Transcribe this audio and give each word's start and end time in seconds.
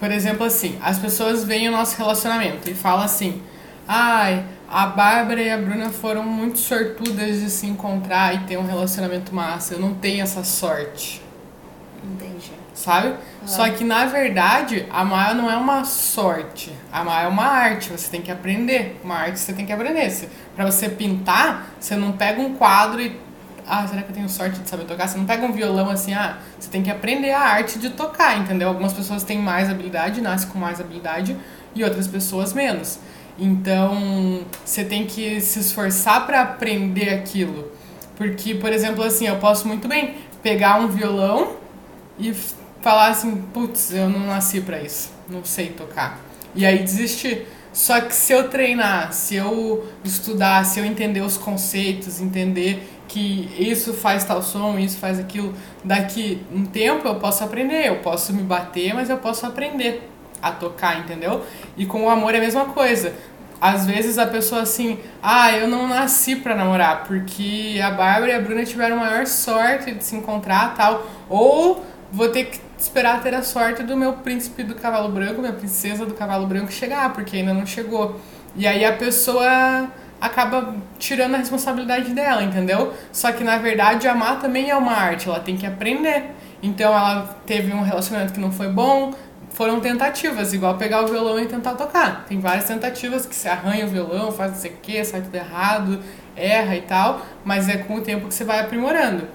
por 0.00 0.10
exemplo, 0.10 0.46
assim, 0.46 0.78
as 0.82 0.98
pessoas 0.98 1.44
veem 1.44 1.68
o 1.68 1.72
nosso 1.72 1.96
relacionamento 1.98 2.70
e 2.70 2.74
falam 2.74 3.04
assim: 3.04 3.42
ai, 3.86 4.44
a 4.66 4.86
Bárbara 4.86 5.42
e 5.42 5.50
a 5.50 5.58
Bruna 5.58 5.90
foram 5.90 6.22
muito 6.22 6.58
sortudas 6.58 7.38
de 7.38 7.50
se 7.50 7.66
encontrar 7.66 8.34
e 8.34 8.38
ter 8.46 8.56
um 8.56 8.66
relacionamento 8.66 9.34
massa. 9.34 9.74
Eu 9.74 9.80
não 9.80 9.92
tenho 9.92 10.22
essa 10.22 10.42
sorte. 10.42 11.20
Entendi. 12.02 12.50
Sabe? 12.72 13.14
Só 13.44 13.68
que 13.68 13.84
na 13.84 14.06
verdade, 14.06 14.86
amar 14.90 15.34
não 15.34 15.50
é 15.50 15.56
uma 15.56 15.84
sorte. 15.84 16.72
Amar 16.90 17.24
é 17.24 17.28
uma 17.28 17.44
arte, 17.44 17.90
você 17.90 18.10
tem 18.10 18.22
que 18.22 18.30
aprender. 18.30 18.98
Uma 19.04 19.16
arte 19.16 19.38
você 19.38 19.52
tem 19.52 19.66
que 19.66 19.72
aprender. 19.72 20.10
Pra 20.56 20.64
você 20.64 20.88
pintar, 20.88 21.74
você 21.78 21.94
não 21.94 22.12
pega 22.12 22.40
um 22.40 22.54
quadro 22.54 23.02
e. 23.02 23.20
Ah, 23.72 23.86
será 23.86 24.02
que 24.02 24.10
eu 24.10 24.14
tenho 24.14 24.28
sorte 24.28 24.58
de 24.58 24.68
saber 24.68 24.84
tocar? 24.84 25.06
Você 25.06 25.16
não 25.16 25.24
pega 25.24 25.46
um 25.46 25.52
violão 25.52 25.88
assim, 25.88 26.12
ah, 26.12 26.38
você 26.58 26.68
tem 26.68 26.82
que 26.82 26.90
aprender 26.90 27.30
a 27.30 27.38
arte 27.38 27.78
de 27.78 27.90
tocar, 27.90 28.36
entendeu? 28.36 28.66
Algumas 28.66 28.92
pessoas 28.92 29.22
têm 29.22 29.38
mais 29.38 29.70
habilidade, 29.70 30.20
nascem 30.20 30.48
com 30.48 30.58
mais 30.58 30.80
habilidade, 30.80 31.36
e 31.72 31.84
outras 31.84 32.08
pessoas 32.08 32.52
menos. 32.52 32.98
Então, 33.38 34.40
você 34.64 34.84
tem 34.84 35.06
que 35.06 35.40
se 35.40 35.60
esforçar 35.60 36.26
pra 36.26 36.42
aprender 36.42 37.10
aquilo. 37.10 37.70
Porque, 38.16 38.56
por 38.56 38.72
exemplo, 38.72 39.04
assim, 39.04 39.28
eu 39.28 39.36
posso 39.36 39.68
muito 39.68 39.86
bem 39.86 40.16
pegar 40.42 40.80
um 40.80 40.88
violão 40.88 41.52
e 42.18 42.34
falar 42.80 43.10
assim, 43.10 43.40
putz, 43.54 43.92
eu 43.92 44.08
não 44.08 44.26
nasci 44.26 44.60
pra 44.60 44.82
isso, 44.82 45.12
não 45.28 45.44
sei 45.44 45.68
tocar. 45.68 46.18
E 46.56 46.66
aí 46.66 46.82
desistir. 46.82 47.46
Só 47.72 48.00
que 48.00 48.14
se 48.14 48.32
eu 48.32 48.48
treinar, 48.48 49.12
se 49.12 49.36
eu 49.36 49.86
estudar, 50.04 50.64
se 50.64 50.80
eu 50.80 50.84
entender 50.84 51.20
os 51.20 51.36
conceitos, 51.36 52.20
entender 52.20 52.88
que 53.06 53.50
isso 53.58 53.92
faz 53.92 54.24
tal 54.24 54.42
som, 54.42 54.78
isso 54.78 54.98
faz 54.98 55.18
aquilo, 55.18 55.54
daqui 55.82 56.42
um 56.52 56.64
tempo 56.64 57.06
eu 57.06 57.16
posso 57.16 57.42
aprender, 57.42 57.86
eu 57.86 57.96
posso 57.96 58.32
me 58.32 58.42
bater, 58.42 58.94
mas 58.94 59.10
eu 59.10 59.18
posso 59.18 59.46
aprender 59.46 60.08
a 60.40 60.52
tocar, 60.52 60.98
entendeu? 60.98 61.44
E 61.76 61.84
com 61.86 62.04
o 62.04 62.08
amor 62.08 62.34
é 62.34 62.38
a 62.38 62.40
mesma 62.40 62.66
coisa. 62.66 63.14
Às 63.60 63.84
vezes 63.84 64.16
a 64.16 64.26
pessoa 64.26 64.62
assim, 64.62 64.98
ah, 65.22 65.52
eu 65.52 65.68
não 65.68 65.86
nasci 65.86 66.36
pra 66.36 66.54
namorar, 66.54 67.04
porque 67.04 67.78
a 67.82 67.90
Bárbara 67.90 68.32
e 68.32 68.34
a 68.34 68.40
Bruna 68.40 68.64
tiveram 68.64 68.96
maior 68.96 69.26
sorte 69.26 69.92
de 69.92 70.02
se 70.02 70.16
encontrar 70.16 70.74
tal. 70.74 71.06
Ou 71.28 71.84
vou 72.12 72.28
ter 72.28 72.44
que 72.44 72.60
esperar 72.78 73.22
ter 73.22 73.34
a 73.34 73.42
sorte 73.42 73.82
do 73.82 73.96
meu 73.96 74.14
príncipe 74.14 74.62
do 74.62 74.74
cavalo 74.74 75.10
branco, 75.10 75.40
minha 75.40 75.52
princesa 75.52 76.04
do 76.06 76.14
cavalo 76.14 76.46
branco 76.46 76.72
chegar, 76.72 77.12
porque 77.12 77.36
ainda 77.36 77.54
não 77.54 77.66
chegou. 77.66 78.20
E 78.56 78.66
aí 78.66 78.84
a 78.84 78.92
pessoa 78.92 79.88
acaba 80.20 80.74
tirando 80.98 81.34
a 81.34 81.38
responsabilidade 81.38 82.12
dela, 82.12 82.42
entendeu? 82.42 82.92
Só 83.12 83.32
que 83.32 83.42
na 83.42 83.58
verdade 83.58 84.06
amar 84.06 84.40
também 84.40 84.70
é 84.70 84.76
uma 84.76 84.92
arte, 84.92 85.28
ela 85.28 85.40
tem 85.40 85.56
que 85.56 85.66
aprender. 85.66 86.30
Então 86.62 86.92
ela 86.92 87.38
teve 87.46 87.72
um 87.72 87.82
relacionamento 87.82 88.34
que 88.34 88.40
não 88.40 88.52
foi 88.52 88.68
bom, 88.68 89.14
foram 89.50 89.80
tentativas, 89.80 90.52
igual 90.52 90.76
pegar 90.76 91.02
o 91.02 91.08
violão 91.08 91.38
e 91.38 91.46
tentar 91.46 91.74
tocar. 91.74 92.24
Tem 92.26 92.38
várias 92.38 92.64
tentativas 92.64 93.24
que 93.24 93.34
você 93.34 93.48
arranha 93.48 93.86
o 93.86 93.88
violão, 93.88 94.30
faz 94.30 94.52
não 94.52 94.58
sei 94.58 94.70
o 94.72 94.76
que, 94.76 95.04
sai 95.04 95.22
tudo 95.22 95.34
errado, 95.34 96.00
erra 96.36 96.76
e 96.76 96.82
tal, 96.82 97.24
mas 97.44 97.68
é 97.68 97.78
com 97.78 97.96
o 97.96 98.00
tempo 98.00 98.28
que 98.28 98.34
você 98.34 98.44
vai 98.44 98.60
aprimorando. 98.60 99.26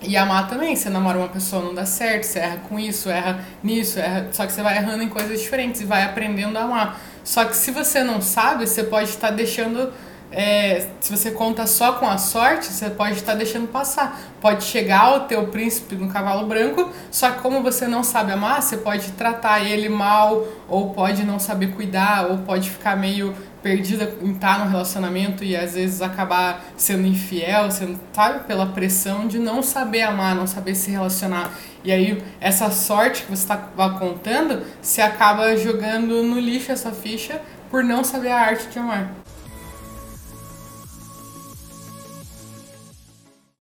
E 0.00 0.16
amar 0.16 0.48
também, 0.48 0.76
você 0.76 0.88
namora 0.88 1.18
uma 1.18 1.28
pessoa, 1.28 1.62
não 1.62 1.74
dá 1.74 1.84
certo, 1.84 2.24
você 2.24 2.38
erra 2.38 2.58
com 2.68 2.78
isso, 2.78 3.10
erra 3.10 3.44
nisso, 3.62 3.98
erra, 3.98 4.28
só 4.32 4.46
que 4.46 4.52
você 4.52 4.62
vai 4.62 4.76
errando 4.76 5.02
em 5.02 5.08
coisas 5.08 5.40
diferentes 5.40 5.80
e 5.80 5.84
vai 5.84 6.04
aprendendo 6.04 6.56
a 6.56 6.62
amar. 6.62 7.00
Só 7.24 7.44
que 7.44 7.56
se 7.56 7.72
você 7.72 8.02
não 8.04 8.20
sabe, 8.22 8.66
você 8.66 8.84
pode 8.84 9.10
estar 9.10 9.30
deixando. 9.30 9.92
É, 10.30 10.88
se 11.00 11.16
você 11.16 11.30
conta 11.30 11.66
só 11.66 11.94
com 11.94 12.06
a 12.06 12.18
sorte, 12.18 12.66
você 12.66 12.90
pode 12.90 13.14
estar 13.14 13.34
deixando 13.34 13.66
passar. 13.68 14.20
Pode 14.40 14.64
chegar 14.64 15.16
o 15.16 15.20
teu 15.20 15.46
príncipe 15.46 15.94
no 15.96 16.08
cavalo 16.08 16.46
branco, 16.46 16.90
só 17.10 17.30
que 17.30 17.40
como 17.40 17.62
você 17.62 17.86
não 17.86 18.04
sabe 18.04 18.32
amar, 18.32 18.62
você 18.62 18.76
pode 18.76 19.12
tratar 19.12 19.64
ele 19.64 19.88
mal, 19.88 20.46
ou 20.68 20.90
pode 20.90 21.24
não 21.24 21.38
saber 21.38 21.68
cuidar, 21.68 22.26
ou 22.30 22.38
pode 22.38 22.70
ficar 22.70 22.96
meio 22.96 23.34
perdida 23.62 24.14
em 24.22 24.32
estar 24.32 24.64
no 24.64 24.70
relacionamento 24.70 25.42
e 25.42 25.56
às 25.56 25.74
vezes 25.74 26.00
acabar 26.00 26.64
sendo 26.76 27.06
infiel, 27.06 27.70
sendo, 27.70 27.98
sabe, 28.12 28.44
pela 28.44 28.66
pressão 28.66 29.26
de 29.26 29.38
não 29.38 29.62
saber 29.62 30.02
amar, 30.02 30.34
não 30.34 30.46
saber 30.46 30.74
se 30.74 30.90
relacionar. 30.90 31.50
E 31.82 31.90
aí, 31.90 32.22
essa 32.40 32.70
sorte 32.70 33.22
que 33.22 33.30
você 33.30 33.42
está 33.42 33.56
contando, 33.98 34.62
você 34.80 35.00
acaba 35.00 35.56
jogando 35.56 36.22
no 36.22 36.38
lixo 36.38 36.70
essa 36.70 36.92
ficha 36.92 37.40
por 37.70 37.82
não 37.82 38.04
saber 38.04 38.30
a 38.30 38.40
arte 38.40 38.68
de 38.68 38.78
amar. 38.78 39.10